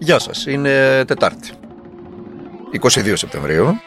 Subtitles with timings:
[0.00, 1.50] Γεια σας, είναι Τετάρτη.
[2.80, 3.80] 22 Σεπτεμβρίου.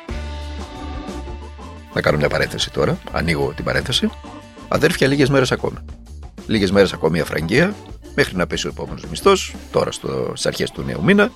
[1.94, 2.98] Θα κάνω μια παρένθεση τώρα.
[3.12, 4.10] Ανοίγω την παρένθεση.
[4.68, 5.78] Αδέρφια, λίγες μέρες ακόμη.
[6.48, 7.76] Λίγες μέρες ακόμη η αφραγγεία,
[8.16, 11.32] μέχρι να πέσει ο επόμενος μισθός, τώρα στο, στις αρχές του νέου μήνα,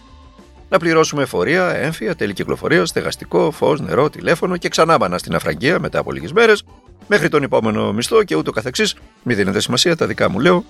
[0.69, 5.79] να πληρώσουμε εφορία, έμφυα, τέλη κυκλοφορία, στεγαστικό, φως, νερό, τηλέφωνο και ξανά μπανά στην αφραγγεία
[5.79, 6.63] μετά από λίγες μέρες,
[7.07, 8.95] μέχρι τον επόμενο μισθό και ούτω καθεξής.
[9.23, 10.63] Μην δίνετε σημασία, τα δικά μου λέω.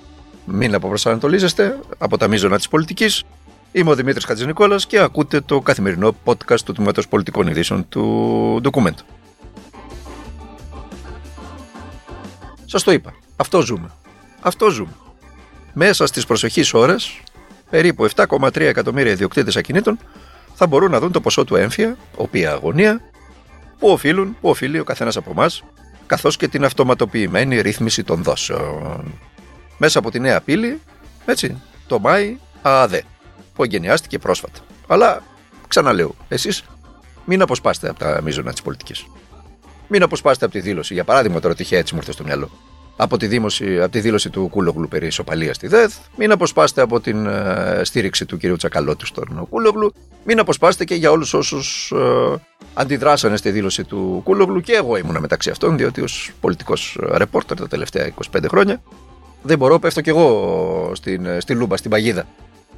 [0.45, 3.23] Μην αποπροσανατολίζεστε από τα μείζωνα της πολιτικής.
[3.75, 8.95] Είμαι ο Δημήτρης Χατζηνικόλας και ακούτε το καθημερινό podcast του Τμήματος Πολιτικών Ειδήσεων του Document.
[12.65, 13.13] Σας το είπα.
[13.35, 13.91] Αυτό ζούμε.
[14.41, 14.91] Αυτό ζούμε.
[15.73, 17.21] Μέσα στις προσεχείς ώρες,
[17.69, 19.99] περίπου 7,3 εκατομμύρια ιδιοκτήτες ακινήτων
[20.53, 23.01] θα μπορούν να δουν το ποσό του έμφυα, οποία αγωνία,
[23.79, 25.63] που οφείλουν, που οφείλει ο καθένας από εμάς,
[26.05, 29.13] καθώς και την αυτοματοποιημένη ρύθμιση των δόσεων.
[29.77, 30.81] Μέσα από τη νέα πύλη,
[31.25, 33.03] έτσι, το Μάη ΑΑΔΕ
[33.55, 34.59] που εγκαινιάστηκε πρόσφατα.
[34.87, 35.23] Αλλά
[35.67, 36.63] ξαναλέω, εσείς
[37.25, 39.05] μην αποσπάστε από τα μείζωνα της πολιτικής.
[39.87, 40.93] Μην αποσπάστε από τη δήλωση.
[40.93, 42.49] Για παράδειγμα, τώρα τυχαία έτσι μου ήρθε στο μυαλό.
[42.97, 45.93] Από τη, δήμωση, από τη δήλωση του Κούλογλου περί ισοπαλίας στη ΔΕΘ.
[46.17, 48.57] Μην αποσπάστε από την ε, στήριξη του κ.
[48.57, 49.93] Τσακαλώτου στον Κούλογλου.
[50.23, 52.41] Μην αποσπάστε και για όλους όσους ε,
[52.73, 54.61] αντιδράσανε στη δήλωση του Κούλογλου.
[54.61, 58.81] Και εγώ ήμουνα μεταξύ αυτών, διότι ως πολιτικός ρεπόρτερ τα τελευταία 25 χρόνια
[59.41, 62.25] δεν μπορώ, πέφτω κι εγώ στην, στη Λούμπα, στην παγίδα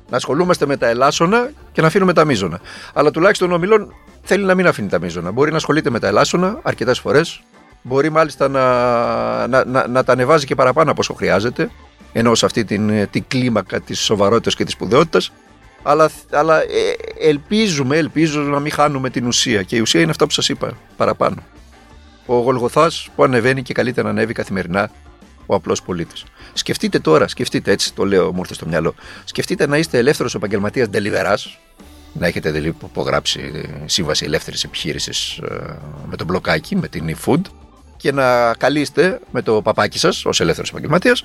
[0.09, 2.59] να ασχολούμαστε με τα ελάσσονα και να αφήνουμε τα μείζωνα.
[2.93, 5.31] Αλλά τουλάχιστον ο μη λωτ θέλει να μην αφήνει τα μείζωνα.
[5.31, 7.41] Μπορεί να ασχολείται με τα ελάσσονα αρκετές φορές.
[7.81, 11.69] Μπορεί μάλιστα να, να, να, να, τα ανεβάζει και παραπάνω από όσο χρειάζεται.
[12.13, 15.31] Ενώ σε αυτή την, την κλίμακα της σοβαρότητας και της σπουδαιότητας.
[15.83, 16.65] Αλλά, αλλά ε,
[17.19, 19.63] ελπίζουμε, ελπίζουμε να μην χάνουμε την ουσία.
[19.63, 21.43] Και η ουσία είναι αυτά που σας είπα παραπάνω.
[22.25, 24.89] Ο Γολγοθάς που ανεβαίνει και καλύτερα να ανέβει καθημερινά
[25.47, 26.23] ο απλός πολίτης.
[26.53, 28.95] Σκεφτείτε τώρα, σκεφτείτε έτσι, το λέω μου ήρθε στο μυαλό.
[29.23, 31.37] Σκεφτείτε να είστε ελεύθερος επαγγελματίας deliverά,
[32.13, 37.41] να έχετε δηλαδή υπογράψει σύμβαση ελεύθερης επιχείρησης ε, με τον μπλοκάκι, με την eFood
[37.97, 41.23] και να καλείστε με το παπάκι σας ως ελεύθερος επαγγελματίας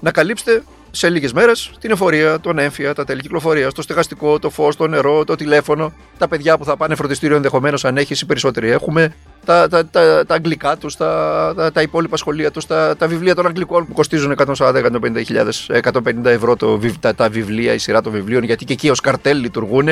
[0.00, 4.50] να καλύψετε σε λίγες μέρες την εφορία, τον έμφυα, τα τέλη κυκλοφορία, το στεγαστικό, το
[4.50, 8.26] φως, το νερό, το τηλέφωνο, τα παιδιά που θα πάνε φροντιστήριο ενδεχομένως αν έχεις ή
[8.26, 8.70] περισσότεροι.
[8.70, 9.14] Έχουμε,
[9.44, 13.34] τα, τα, τα, τα αγγλικά τους, τα, τα, τα υπόλοιπα σχολεία τους, τα, τα βιβλία
[13.34, 18.64] των αγγλικών που κοστίζουν 140-150 ευρώ το, τα, τα βιβλία, η σειρά των βιβλίων, γιατί
[18.64, 19.88] και εκεί ως καρτέλ λειτουργούν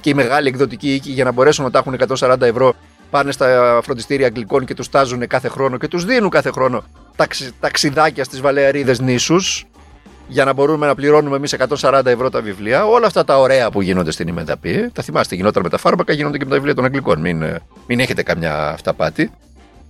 [0.00, 2.74] και οι μεγάλοι εκδοτικοί οίκοι για να μπορέσουν να τα έχουν 140 ευρώ
[3.10, 6.84] πάνε στα φροντιστήρια αγγλικών και τους τάζουν κάθε χρόνο και τους δίνουν κάθε χρόνο
[7.60, 9.64] ταξιδάκια στις Βαλεαρίδες νήσους
[10.30, 12.86] για να μπορούμε να πληρώνουμε εμείς 140 ευρώ τα βιβλία.
[12.86, 14.90] Όλα αυτά τα ωραία που γίνονται στην ημεταπή.
[14.92, 17.20] Τα θυμάστε, γινόταν με τα φάρμακα, γίνονται και με τα βιβλία των Αγγλικών.
[17.20, 19.30] Μην, ε, μην έχετε καμιά αυταπάτη.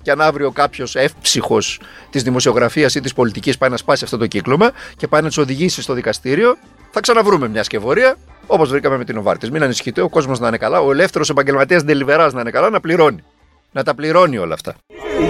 [0.03, 1.81] Και αν αύριο κάποιος εύψυχος
[2.11, 5.39] της δημοσιογραφίας ή της πολιτικής πάει να σπάσει αυτό το κύκλωμα και πάει να τους
[5.39, 6.57] οδηγήσει στο δικαστήριο,
[6.91, 9.51] θα ξαναβρούμε μια σκευωρία όπως βρήκαμε με την Οβάρτης.
[9.51, 12.81] Μην ανησυχείτε, ο κόσμος να είναι καλά, ο ελεύθερος επαγγελματίας Ντελιβερά να είναι καλά, να
[12.81, 13.25] πληρώνει.
[13.73, 14.75] Να τα πληρώνει όλα αυτά.
[15.23, 15.27] Η,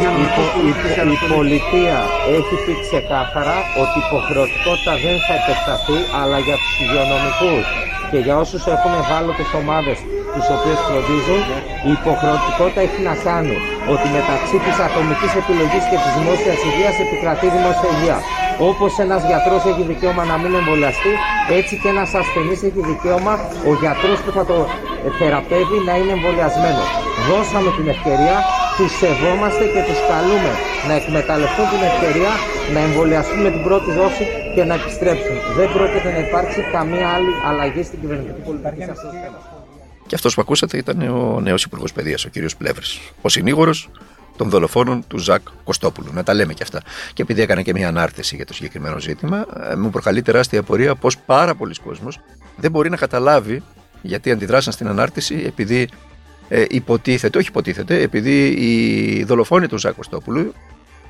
[0.66, 0.70] η,
[1.14, 1.98] η, πολιτεία
[2.38, 7.66] έχει πει ξεκάθαρα ότι η υποχρεωτικότητα δεν θα επεκταθεί, αλλά για τους υγειονομικούς
[8.10, 9.98] και για όσους έχουν ευάλωτες ομάδες
[10.34, 11.40] τους οποίες φροντίζουν,
[11.88, 13.56] η υποχρεωτικότητα έχει να κάνει
[13.92, 18.18] ότι μεταξύ της ατομικής επιλογής και της δημόσιας υγείας επικρατεί δημόσια υγεία.
[18.70, 21.12] Όπως ένας γιατρός έχει δικαίωμα να μην εμβολιαστεί,
[21.58, 23.34] έτσι και ένας ασθενής έχει δικαίωμα
[23.70, 24.56] ο γιατρός που θα το
[25.18, 26.88] θεραπεύει να είναι εμβολιασμένος.
[27.28, 28.36] Δώσαμε την ευκαιρία
[28.76, 30.52] τους σεβόμαστε και τους καλούμε
[30.88, 32.32] να εκμεταλλευτούν την ευκαιρία
[32.74, 35.36] να εμβολιαστούν με την πρώτη δόση και να επιστρέψουν.
[35.58, 39.38] Δεν πρόκειται να υπάρξει καμία άλλη αλλαγή στην κυβερνητική πολιτική σε αυτό το θέμα.
[40.06, 42.34] Και αυτός που ακούσατε ήταν ο νέος Υπουργός Παιδείας, ο κ.
[42.58, 43.00] Πλεύρης.
[43.22, 43.88] Ο συνήγορος
[44.36, 46.12] των δολοφόνων του Ζακ Κωστόπουλου.
[46.12, 46.82] Να τα λέμε και αυτά.
[47.12, 50.94] Και επειδή έκανα και μια ανάρτηση για το συγκεκριμένο ζήτημα, ε, μου προκαλεί τεράστια απορία
[50.94, 52.20] πως πάρα πολλοί κόσμος
[52.56, 53.62] δεν μπορεί να καταλάβει
[54.02, 55.88] γιατί αντιδράσαν στην ανάρτηση επειδή
[56.52, 60.54] ε, υποτίθεται, όχι υποτίθεται, επειδή οι δολοφόνοι του Ζακ Κωστόπουλου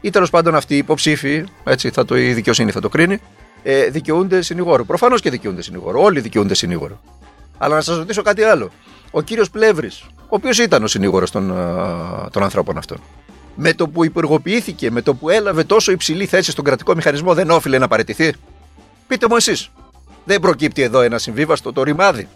[0.01, 3.19] ή τέλος πάντων αυτοί οι υποψήφοι, έτσι θα το, η δικαιοσύνη θα το κρίνει,
[3.63, 4.85] ε, δικαιούνται συνηγόρο.
[4.85, 6.03] Προφανώς και δικαιούνται συνηγόρο.
[6.03, 7.01] Όλοι δικαιούνται συνηγόρο.
[7.59, 8.71] Αλλά να σας ρωτήσω κάτι άλλο.
[9.11, 11.55] Ο κύριος Πλεύρης, ο οποίος ήταν ο συνήγορο των,
[12.33, 12.99] των ανθρώπων αυτών,
[13.55, 17.51] με το που υπουργοποιήθηκε, με το που έλαβε τόσο υψηλή θέση στον κρατικό μηχανισμό, δεν
[17.51, 18.33] όφιλε να παραιτηθεί;
[19.07, 19.71] Πείτε μου εσείς,
[20.25, 22.29] δεν προκύπτει εδώ ένα συμβίβαστο το ρημάδι.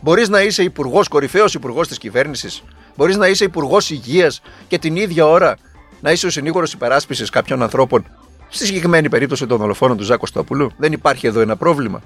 [0.00, 2.62] Μπορείς να είσαι υπουργός, κορυφαίος υπουργός της κυβέρνησης.
[2.96, 5.56] Μπορείς να είσαι υπουργός υγείας και την ίδια ώρα
[6.00, 8.06] να είσαι ο συνήγορος υπεράσπισης κάποιων ανθρώπων.
[8.48, 12.02] Στη συγκεκριμένη περίπτωση των δολοφόνων του Ζάκο Στόπουλου, δεν υπάρχει εδώ ένα πρόβλημα.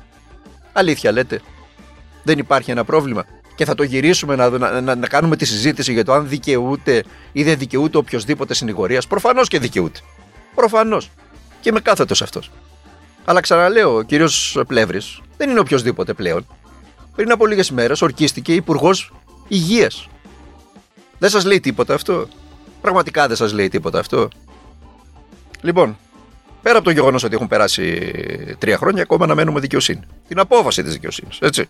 [0.73, 1.41] Αλήθεια λέτε.
[2.23, 3.25] Δεν υπάρχει ένα πρόβλημα.
[3.55, 7.05] Και θα το γυρίσουμε να, να, να, να κάνουμε τη συζήτηση για το αν δικαιούται
[7.33, 9.07] ή δεν δικαιούται οποιοδήποτε συνηγορίας.
[9.07, 9.99] Προφανώς και δικαιούται.
[10.55, 11.11] Προφανώς.
[11.61, 12.51] Και είμαι κάθετος αυτός.
[13.25, 16.47] Αλλά ξαναλέω, ο κύριος Πλεύρης δεν είναι οποιοδήποτε πλέον
[17.21, 19.13] Πριν από λίγες μέρες ορκίστηκε υπουργός
[19.49, 20.09] Υγείας.
[21.19, 22.29] Δεν σας λέει τίποτα αυτό.
[22.81, 24.29] Πραγματικά δεν σας λέει τίποτα αυτό.
[25.61, 25.99] Λοιπόν,
[26.63, 28.13] πέρα από το γεγονός ότι έχουν περάσει
[28.59, 30.01] τρία χρόνια, ακόμα να μένουμε δικαιοσύνη.
[30.29, 31.69] Την απόφαση της δικαιοσύνης, έτσι.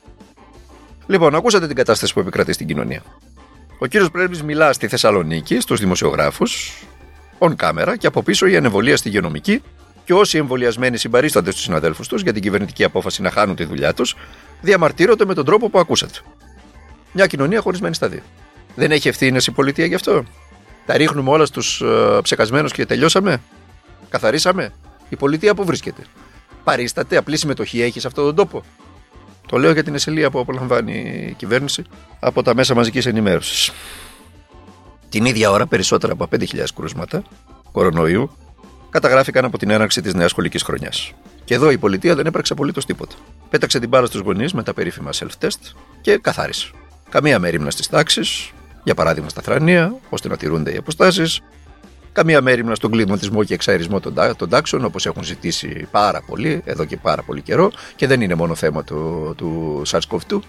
[1.07, 3.03] Λοιπόν, ακούσατε την κατάσταση που επικρατεί στην κοινωνία.
[3.79, 6.83] Ο κύριος Πρέμπη μιλά στη Θεσσαλονίκη στους δημοσιογράφους,
[7.39, 9.63] on camera και από πίσω η ανεμβολία στη υγειονομική
[10.05, 13.95] και όσοι εμβολιασμένοι συμπαρίστανται στους συναδέλφους τους για την κυβερνητική απόφαση να χάνουν τη δουλειά
[13.95, 14.17] τους,
[14.61, 16.19] διαμαρτύρονται με τον τρόπο που ακούσατε.
[17.13, 18.23] Μια κοινωνία χωρισμένη στα δύο.
[18.75, 20.25] Δεν έχει ευθύνες η πολιτεία γι' αυτό;
[20.87, 23.41] Τα ρίχνουμε όλα στους ε, ψεκασμένους και τελειώσαμε;
[24.09, 24.73] Καθαρίσαμε;
[25.09, 26.03] Η πολιτεία που βρίσκεται;
[26.65, 28.63] Παρίσταται, απλή συμμετοχή έχει σε αυτόν τον τόπο;
[29.49, 31.85] Το λέω για την εσελία που απολαμβάνει η κυβέρνηση
[32.21, 33.73] από τα μέσα μαζικής ενημέρωσης.
[35.09, 37.23] Την ίδια ώρα, περισσότερα από 5.000 κρούσματα
[37.73, 38.31] κορονοϊού
[38.91, 41.13] καταγράφηκαν από την έναρξη της νέας σχολικής χρονιάς.
[41.45, 43.15] Και εδώ η πολιτεία δεν έπραξε απολύτως τίποτα.
[43.51, 46.71] Πέταξε την μπάλα στους γονείς με τα περίφημα self-test και καθάρισε.
[47.11, 48.53] Καμία μέρημνα στις τάξεις,
[48.85, 51.41] για παράδειγμα στα θρανία, ώστε να τηρούνται οι αποστάσεις.
[52.13, 54.01] Καμία μέρημνα στον κλιματισμό και εξαερισμό
[54.37, 58.35] των τάξεων, όπως έχουν ζητήσει πάρα πολύ, εδώ και πάρα πολύ καιρό, και δεν είναι
[58.35, 60.41] μόνο θέμα του, του SARS-CoV-2.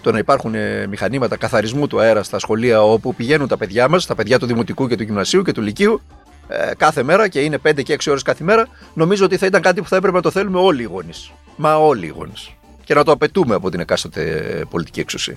[0.00, 4.06] Το να υπάρχουν ε, μηχανήματα καθαρισμού του αέρα στα σχολεία όπου πηγαίνουν τα παιδιά μας,
[4.06, 6.00] τα παιδιά του Δημοτικού και του Γυμνασίου και του Λυκείου,
[6.48, 9.62] ε, κάθε μέρα και είναι 5 και 6 ώρες κάθε μέρα, νομίζω ότι θα ήταν
[9.62, 11.30] κάτι που θα έπρεπε να το θέλουμε όλοι οι γονείς.
[11.56, 12.50] Μα όλοι οι γονείς.
[12.84, 15.36] Και να το απαιτούμε από την εκάστοτε πολιτική εξουσία.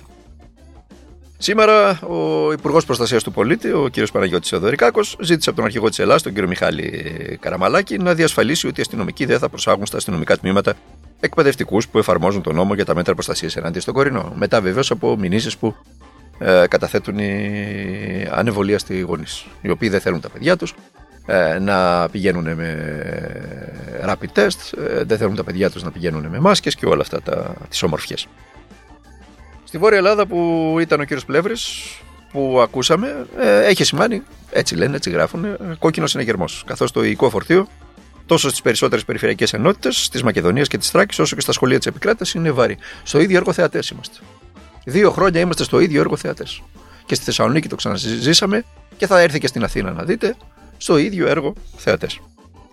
[1.38, 4.10] Σήμερα ο Υπουργός Προστασίας του Πολίτη, ο κ.
[4.12, 6.46] Παναγιώτης Θεοδωρικάκος, ζήτησε από τον αρχηγό της Ελλάδας, τον κ.
[6.46, 10.74] Μιχάλη Καραμαλάκη, να διασφαλίσει ότι οι αστυνομικοί δεν θα προσάγουν στα αστυνομικά τμήματα
[11.20, 14.32] εκπαιδευτικούς που εφαρμόζουν τον νόμο για τα μέτρα προστασίας ενάντια στον κορινό.
[14.36, 15.74] Μετά βεβαίως από μηνύσεις που
[16.38, 20.74] ε, καταθέτουν οι ανεβολίαστοι γονείς, οι οποίοι δεν θέλουν τα παιδιά τους ε,
[21.60, 22.76] να πηγαίνουν με
[24.06, 27.22] rapid test, ε, δεν θέλουν τα παιδιά τους να πηγαίνουν με μάσκες και όλα αυτά
[27.22, 28.26] τα, τις ομορφιές.
[29.64, 31.82] Στη Βόρεια Ελλάδα που ήταν ο κύριος Πλεύρης
[32.32, 36.44] που ακούσαμε ε, έχει σημάνει, έτσι λένε, έτσι γράφουν, ε, κόκκινος συναγερμό.
[36.66, 37.68] Καθώς το οικό φορτίο
[38.26, 41.86] τόσο στις περισσότερες περιφερειακές ενότητες τη Μακεδονία και τη Τράκης, όσο και στα σχολεία της
[41.86, 42.78] επικράτηση είναι βαρύ.
[43.02, 44.18] Στο ίδιο έργο θεατές είμαστε.
[44.84, 46.62] Δύο χρόνια είμαστε στο ίδιο έργο θεατές.
[47.06, 48.64] Και στη Θεσσαλονίκη το ξαναζήσαμε
[48.96, 50.36] και θα έρθει και στην Αθήνα να δείτε
[50.82, 52.20] στο ίδιο έργο θεατές.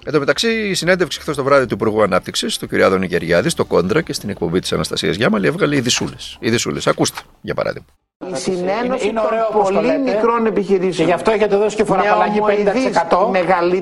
[0.05, 2.73] Εν τω μεταξύ, η συνέντευξη χθες το βράδυ του Υπουργού Ανάπτυξης, του κ.
[2.73, 6.15] Άδωνη Γεριάδη, στο Κόντρα και στην εκπομπή της Αναστασίας Γιάμαλη, έβγαλε ειδισούλε.
[6.39, 6.79] Ειδισούλε.
[6.85, 7.87] Ακούστε, για παράδειγμα.
[8.33, 9.21] Η συνένωση είναι,
[9.51, 10.93] των πολύ μικρών επιχειρήσεων.
[10.95, 12.39] Και γι' αυτό έχετε δώσει και φοροαπαλλαγή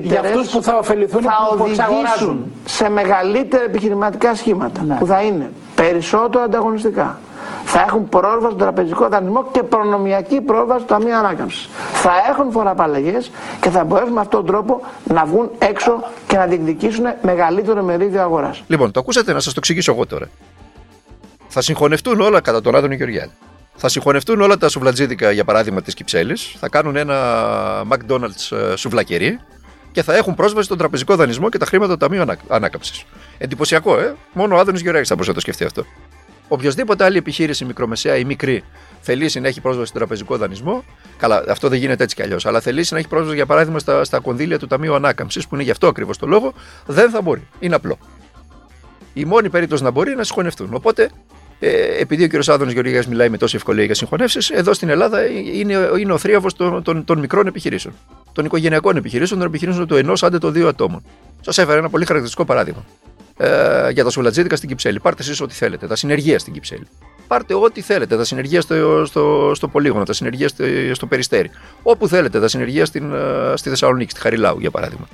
[0.02, 4.96] για αυτούς που θα ωφεληθούν θα που οδηγήσουν σε μεγαλύτερα επιχειρηματικά σχήματα ναι.
[4.98, 7.20] που θα είναι περισσότερο ανταγωνιστικά
[7.70, 11.68] θα έχουν πρόσβαση στον τραπεζικό δανεισμό και προνομιακή πρόσβαση στο Ταμείο Ανάκαμψης.
[11.92, 13.30] Θα έχουν φοροαπαλλαγές
[13.60, 18.20] και θα μπορέσουν με αυτόν τον τρόπο να βγουν έξω και να διεκδικήσουν μεγαλύτερο μερίδιο
[18.20, 18.62] αγοράς.
[18.66, 20.28] Λοιπόν, το ακούσατε να σας το εξηγήσω εγώ τώρα.
[21.48, 23.32] Θα συγχωνευτούν όλα κατά τον Άδωνο Γεωργιάδη.
[23.74, 26.56] Θα συγχωνευτούν όλα τα σουβλατζίδικα, για παράδειγμα, της Κυψέλης.
[26.60, 27.16] Θα κάνουν ένα
[27.90, 29.40] McDonald's ε, σουβλακερί
[29.92, 33.04] και θα έχουν πρόσβαση στον τραπεζικό δανεισμό και τα χρήματα του Ταμείου Ανάκαμψης.
[33.38, 34.14] Εντυπωσιακό, ε!
[34.32, 35.84] Μόνο ο Άδωνο Γεωργιάδης θα μπορούσε να το σκεφτεί αυτό.
[36.48, 38.64] Οποιοδήποτε άλλη επιχείρηση, μικρομεσαία ή μικρή,
[39.00, 40.84] θελήσει να έχει πρόσβαση στον τραπεζικό δανεισμό,
[41.18, 44.04] καλά, αυτό δεν γίνεται έτσι κι αλλιώς, αλλά θελήσει να έχει πρόσβαση για παράδειγμα στα,
[44.04, 46.52] στα κονδύλια του Ταμείου Ανάκαμψης, που είναι γι' αυτό ακριβώς το λόγο,
[46.86, 47.48] δεν θα μπορεί.
[47.58, 47.98] Είναι απλό.
[49.14, 50.74] Η μόνη περίπτωση να μπορεί είναι να συγχωνευτούν.
[50.74, 51.10] Οπότε,
[51.58, 52.48] ε, επειδή ο κ.
[52.48, 56.48] Άδωνο Γεωργίας μιλάει με τόση ευκολία για συγχωνεύσεις, εδώ στην Ελλάδα είναι, είναι ο θρίαβο
[56.56, 57.94] των, των, των, μικρών επιχειρήσεων.
[58.32, 61.02] Των οικογενειακών επιχειρήσεων, των επιχειρήσεων του ενός άντε των δύο ατόμων.
[61.40, 62.84] Σας έφερα ένα πολύ χαρακτηριστικό παράδειγμα
[63.40, 65.00] ε, για τα σουλατζίδικα στην Κυψέλη.
[65.00, 65.86] Πάρτε εσείς ό,τι θέλετε.
[65.86, 66.86] Τα συνεργεία στην Κυψέλη.
[67.26, 68.16] Πάρτε ό,τι θέλετε.
[68.16, 71.50] Τα συνεργεία στο, στο, στο Πολύγωνο, τα συνεργεία στο, στο Περιστέρι.
[71.82, 72.40] Όπου θέλετε.
[72.40, 75.08] Τα συνεργεία στην, ε, στη Θεσσαλονίκη, στη Χαριλάου για παράδειγμα.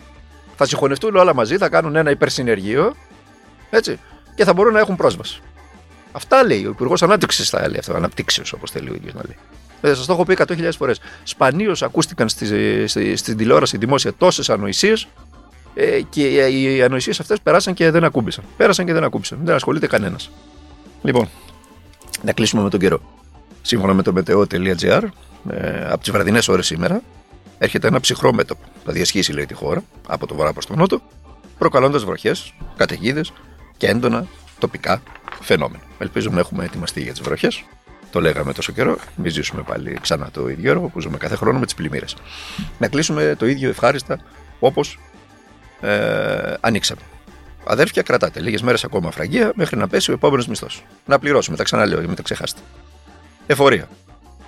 [0.57, 2.95] Θα συγχωνευτούν όλα μαζί, θα κάνουν ένα υπερσυνεργείο
[3.71, 3.99] έτσι,
[4.35, 5.41] και θα μπορούν να έχουν πρόσβαση.
[6.13, 7.95] Αυτά λέει ο Υπουργός Ανάπτυξης, θα λέει αυτό.
[7.95, 9.37] Αναπτύξεως, όπως θέλει ο ίδιος να λέει.
[9.81, 11.01] Ε, Σας το έχω πει 100.000 φορές.
[11.23, 15.07] Σπανίως ακούστηκαν στη, στη, στην τηλεόραση δημόσια τόσες ανοησίες
[15.75, 18.45] ε, και οι ανοησίες αυτές περάσαν και δεν ακούμπησαν.
[18.57, 19.39] Πέρασαν και δεν ακούμπησαν.
[19.43, 20.31] Δεν ασχολείται κανένας.
[21.03, 21.29] Λοιπόν,
[22.23, 23.01] να κλείσουμε με τον καιρό.
[23.63, 25.03] Σύμφωνα με το meteo.gr,
[25.51, 27.03] ε, από τις βραδινές ώρες σήμερα,
[27.59, 28.63] έρχεται ένα ψυχρό μέτωπο.
[28.85, 31.01] Θα διασχίσει, λέει, τη χώρα από το βορρά προς τον νότο,
[31.59, 33.33] προκαλώντας βροχές, καταιγίδες
[33.77, 34.27] και έντονα
[34.59, 35.03] τοπικά
[35.41, 35.83] φαινόμενα.
[35.99, 37.65] Ελπίζουμε να έχουμε ετοιμαστεί για τις βροχές.
[38.11, 38.97] Το λέγαμε τόσο καιρό.
[39.17, 42.17] Μην ζήσουμε πάλι ξανά το ίδιο έργο που ζούμε κάθε χρόνο με τις πλημμύρες.
[42.79, 44.21] Να κλείσουμε το ίδιο ευχάριστα
[44.59, 44.99] όπως
[45.85, 47.01] ε, ανοίξαμε.
[47.67, 50.85] Αδέρφια, κρατάτε λίγες μέρες ακόμα φραγία μέχρι να πέσει ο επόμενος μισθός.
[51.07, 52.61] Να πληρώσουμε, τα ξαναλέω για μην τα ξεχάσετε.
[53.47, 53.89] Εφορία.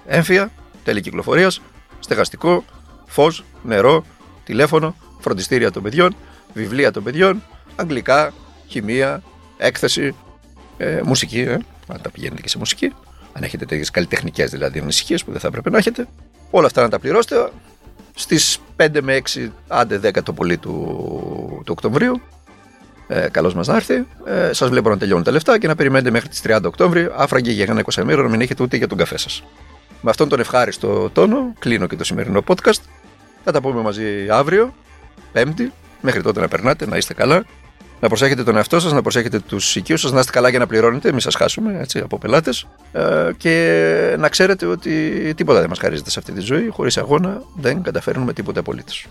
[0.07, 0.51] Έμφυα,
[0.85, 1.61] τέλη κυκλοφορίας,
[1.99, 2.65] στεγαστικό,
[3.07, 4.05] φως, νερό,
[4.45, 6.17] τηλέφωνο, φροντιστήρια των παιδιών,
[6.55, 7.43] βιβλία των παιδιών,
[7.77, 8.33] αγγλικά,
[8.67, 9.23] χημεία,
[9.57, 10.15] έκθεση,
[10.77, 12.93] ε, μουσική, ε, Αν τα πηγαίνετε και σε μουσική,
[13.33, 16.07] αν έχετε τέτοιες καλλιτεχνικές δηλαδή ανησυχίες που δεν θα έπρεπε να έχετε,
[16.51, 17.51] όλα αυτά να τα πληρώσετε
[18.19, 20.73] στις 5 με 6, άντε 10 το πολύ του,
[21.65, 22.21] του Οκτωβρίου.
[23.09, 24.07] Ε, Καλώς μας να έρθει.
[24.25, 27.51] Ε, σας βλέπω να τελειώνουν τα λεφτά και να περιμένετε μέχρι τις 30 Οκτώβρη, άφραγγε
[27.51, 29.45] για ένα 20 να μην έχετε ούτε για τον καφέ σας.
[30.01, 32.81] Με αυτόν τον ευχάριστο τόνο, κλείνω και το σημερινό podcast.
[33.45, 34.75] Θα τα πούμε μαζί αύριο,
[35.33, 35.73] Πέμπτη.
[36.01, 37.45] Μέχρι τότε να περνάτε, να είστε καλά.
[38.01, 40.67] Να προσέχετε τον εαυτό σας, να προσέχετε τους οικείους σας, να είστε καλά για να
[40.67, 42.67] πληρώνετε, μην σας χάσουμε έτσι, από πελάτες.
[42.93, 46.69] Ε, και να ξέρετε ότι τίποτα δεν μας χαρίζεται σε αυτή τη ζωή.
[46.69, 49.07] Χωρίς αγώνα δεν καταφέρνουμε τίποτα απολύτως.